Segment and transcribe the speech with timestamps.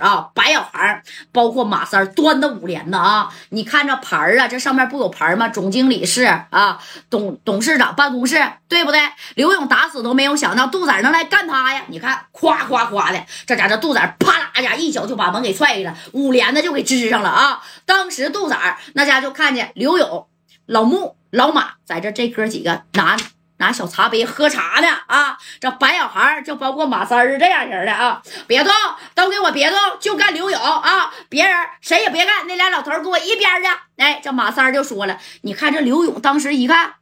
[0.00, 1.02] 啊，白小孩
[1.32, 3.28] 包括马三端的五连的啊！
[3.50, 5.48] 你看这牌啊，这上面不有牌吗？
[5.48, 6.78] 总经理室啊，
[7.10, 8.36] 董董事长办公室，
[8.68, 9.00] 对不对？
[9.34, 11.82] 刘勇打死都没有想到杜仔能来干他呀！
[11.88, 17.62] 你看，夸夸夸的，这家这杜仔啪啦家一脚就把门给踹开了，五连的就给支上了啊！
[17.84, 20.26] 当时杜仔那家就看见刘勇、
[20.66, 23.16] 老穆、老马在这这哥几个拿。
[23.58, 25.38] 拿小茶杯喝茶呢啊！
[25.60, 28.72] 这白小孩就包括马三儿这样人的啊，别动，
[29.14, 31.12] 都给我别动，就干刘勇啊！
[31.28, 33.68] 别人谁也别干，那俩老头给我一边去！
[33.96, 36.94] 哎，这马三儿就说了，你看这刘勇当时一看，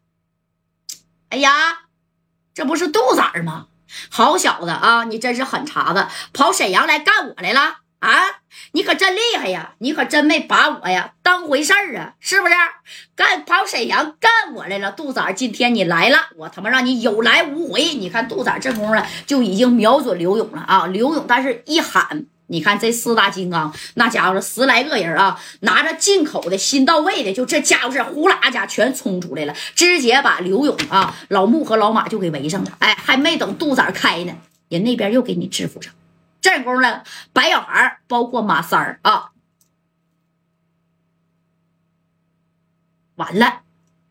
[1.30, 1.50] 哎呀，
[2.54, 3.66] 这不是杜仔吗？
[4.10, 7.76] 好小子啊，你真是狠茬子，跑沈阳来干我来了！
[7.98, 8.40] 啊，
[8.72, 9.72] 你可真厉害呀！
[9.78, 12.54] 你可真没把我呀当回事儿啊，是不是？
[13.16, 17.94] 干跑沈阳干我来了，杜仔，今天你来了，我他妈让你有来无回！
[17.94, 20.86] 你看杜仔这功夫就已经瞄准刘勇了啊！
[20.86, 32.72] 刘勇，但是一喊，你看这四大金刚，那家伙十来个人啊，拿着进口的新到位的，就这家伙是呼啦家全冲出来了，直接把刘勇啊、老穆和老马就给围上了。
[32.78, 34.34] 哎，还没等杜仔开呢，
[34.68, 35.92] 人那边又给你制服上。
[36.46, 36.82] 这功夫，
[37.32, 39.32] 白小孩包括马三儿啊，
[43.16, 43.62] 完了，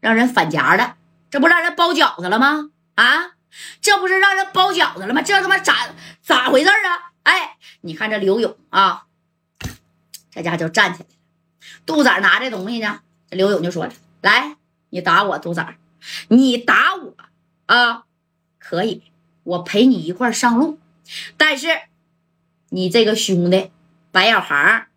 [0.01, 0.97] 让人反夹了，
[1.29, 2.71] 这不让人包饺子了吗？
[2.95, 3.37] 啊，
[3.79, 5.21] 这不是让人包饺子了吗？
[5.21, 7.13] 这他妈咋咋回事啊？
[7.23, 9.05] 哎，你看这刘勇啊，
[10.29, 11.15] 这家就站起来了。
[11.85, 12.99] 杜仔拿这东西呢，
[13.29, 14.57] 刘勇就说了：“来，
[14.89, 15.77] 你打我，杜仔，
[16.27, 17.15] 你打我
[17.67, 18.03] 啊，
[18.59, 19.03] 可以，
[19.43, 20.81] 我陪你一块上路，
[21.37, 21.69] 但是。”
[22.75, 23.71] 你这个兄弟
[24.11, 24.87] 白小航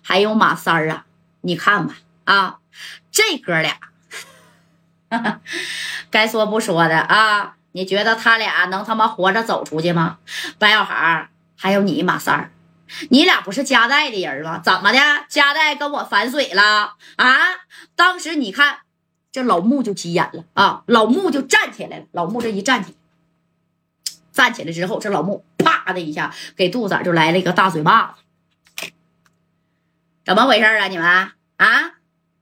[0.00, 1.04] 还有马三儿啊，
[1.42, 2.60] 你看吧啊，
[3.12, 3.76] 这哥俩
[6.10, 10.16] 该说不说的啊，你觉得他俩能他妈活着走出去吗？
[10.58, 12.52] 白小航还有你马三儿，
[13.10, 14.58] 你俩不是夹带的人吗？
[14.64, 14.98] 怎么的？
[15.28, 17.36] 夹带跟我反水了啊？
[17.94, 18.78] 当时你看
[19.30, 22.96] 这老穆就急眼了啊，老穆就站起来了，老穆这一站起来。
[24.32, 25.44] 站起来之后，这老穆
[25.86, 28.90] 啪的一下给杜仔就来了一个大嘴巴子。
[30.24, 30.88] 怎么回事啊？
[30.88, 31.92] 你们啊，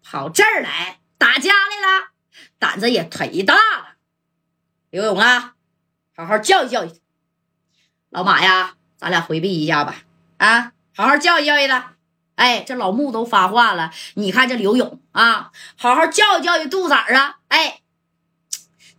[0.03, 2.12] 跑这儿来打架来了，
[2.59, 3.97] 胆子也忒大了。
[4.88, 5.54] 刘勇啊，
[6.16, 6.91] 好好教育教育。
[8.09, 9.97] 老马呀，咱俩回避一下吧。
[10.38, 11.93] 啊，好好教育教育他。
[12.37, 17.41] 哎，这老穆都发话了，你看这刘勇啊，好好教育教育杜仔啊。
[17.49, 17.83] 哎。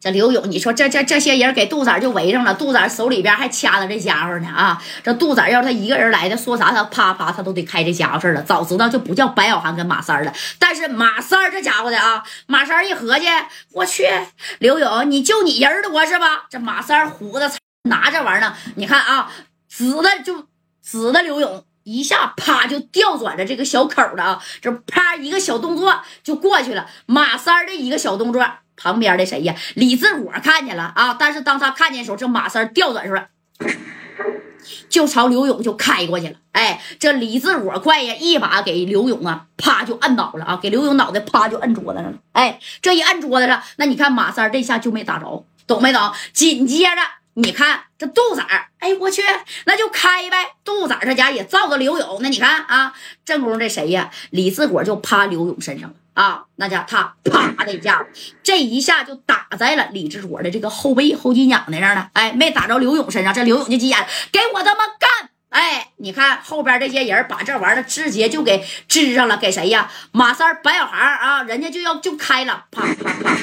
[0.06, 4.80] 这刘勇，你说这这这些人给杜仔就围上了，杜仔手里边还掐着这家伙呢啊！
[5.04, 8.44] 这杜仔要他一个人来的，说啥他啪啪他都得开这家伙事了。
[8.44, 10.32] 早知道就不叫白小涵跟马三了。
[10.60, 13.26] 但是马三这家伙的啊，马三一合计，
[13.72, 14.08] 我去，
[14.60, 16.46] 刘勇你就你人多是吧？
[16.52, 17.52] 这马三虎子
[17.90, 19.32] 拿这玩意儿，你看啊，
[19.68, 20.46] 指的就
[20.84, 24.44] 指的刘勇一下啪就调转了这个小口了啊！
[24.62, 28.48] 这啪一个小动作就过去了，马三的一个小动作。
[28.78, 29.56] 旁边的谁呀？
[29.76, 31.16] 李自我看见了啊！
[31.18, 33.30] 但是当他看见的时候，这马三调转出来，
[34.90, 36.36] 就朝刘勇就开过去了。
[36.52, 40.60] 哎，这李自我快呀，一把给刘勇啊，啪就摁倒了啊！
[40.62, 42.18] 给刘勇脑袋啪就摁桌子上了。
[42.32, 46.12] 哎，这一摁桌子上，那你看马三这下就没打着，懂没懂？
[46.34, 47.02] 紧接着
[47.36, 48.42] 你看这杜仔，
[48.80, 49.22] 哎，我去，
[49.66, 50.56] 那就开呗！
[50.64, 52.94] 杜仔这家也照着刘勇，那你看啊，
[53.26, 54.10] 正宫这谁呀？
[54.30, 55.96] 李自果就趴刘勇身上了。
[56.16, 58.06] 啊，那家他啪的一下，
[58.42, 62.10] 这一下就打在了李志国的这个后背后脊梁那上了。
[62.14, 65.30] 哎，没打着刘勇身上，这刘勇就急眼，给我他妈干！
[65.50, 69.92] 哎，你看后边这些人把这玩意儿直接就给支上了，给谁呀？
[70.12, 73.38] 马三、白小航啊，人家就要就开了，啪啪啪，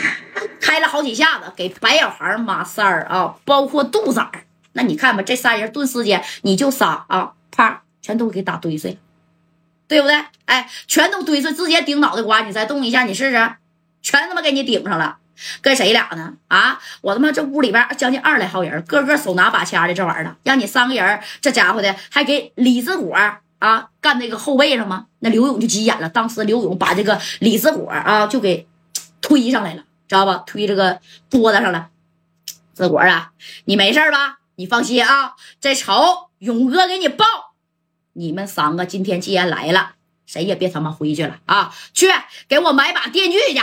[0.60, 4.26] 开了好几下子，给白小航、马三啊，包括杜仔
[4.72, 8.96] 那你看吧，这仨人顿时间你就仨啊，啪，全都给打堆碎了。
[9.92, 10.24] 对不对？
[10.46, 12.40] 哎，全都堆碎，直接顶脑袋瓜！
[12.40, 13.54] 你再动一下，你试试，
[14.00, 15.18] 全他妈给你顶上了。
[15.60, 16.32] 跟谁俩呢？
[16.48, 23.14] 啊，我他妈这屋里边将近二来号人，个个手拿把掐的，这玩意儿让你三个人，这家伙的还给李子火
[23.58, 25.08] 啊干那个后背上吗？
[25.18, 28.66] 那刘勇就急眼了，当时刘勇把这个李子火啊就给
[29.20, 30.42] 推上来了，知道吧？
[30.46, 31.88] 推这个桌子上了。
[32.72, 33.32] 子火啊，
[33.66, 34.38] 你没事吧？
[34.56, 37.51] 你放心啊，这仇勇哥给你报。
[38.14, 39.94] 你们三个今天既然来了，
[40.26, 41.74] 谁也别他妈回去了啊！
[41.92, 42.06] 去
[42.48, 43.62] 给我买把电锯去，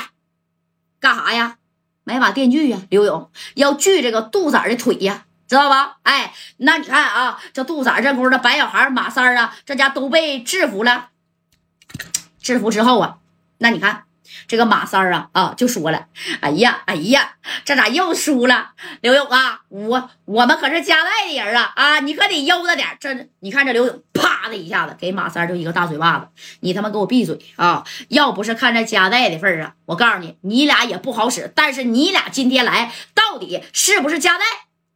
[1.00, 1.58] 干啥呀？
[2.04, 2.82] 买把电锯呀！
[2.90, 5.98] 刘勇要锯这个杜仔的腿呀，知道吧？
[6.04, 11.10] 哎，那你看啊，这杜仔这功夫，白小孩、马三啊，这家都被制服了。
[12.42, 13.20] 制服之后啊，
[13.60, 14.06] 那你看
[14.48, 16.08] 这个马三儿啊啊就说了
[16.42, 17.34] ：“哎呀哎呀，
[17.66, 18.72] 这咋又输了？
[19.02, 22.88] 刘勇啊，我我们可是家代的人啊啊，你可得悠着点。
[23.00, 26.28] 这你看这刘勇啪的一下子给马三就一个大嘴巴子，
[26.60, 27.86] 你他妈给我闭嘴啊！
[28.10, 31.52] 要不是看在家代的份上，我告诉你，你俩也不好使。
[31.56, 34.44] 但是你俩今天来，到底是不是家代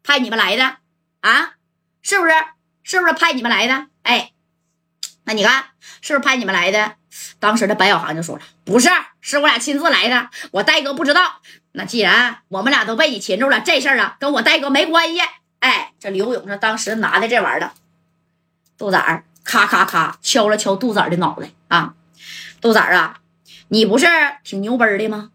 [0.03, 0.77] 派你们来的
[1.21, 1.53] 啊？
[2.01, 2.33] 是不是？
[2.85, 3.87] 是不是派你们来的？
[4.01, 4.32] 哎，
[5.33, 5.65] 你看
[6.01, 6.95] 是不是派你们来的？”
[7.39, 8.89] 当时的白小航就说了：“不是，
[9.21, 10.29] 是我俩亲自来的。
[10.51, 11.41] 我戴哥不知道。
[11.73, 15.19] 那既然我们俩都被你擒住了，这事儿啊跟我戴哥没关系。
[15.59, 17.71] 哎，这刘勇这当时拿的这玩意儿，
[18.77, 21.93] 豆仔儿咔咔咔敲了敲杜仔儿的脑袋啊，
[22.61, 23.19] 豆仔儿啊，
[23.69, 24.07] 你不是
[24.43, 25.31] 挺牛掰的吗？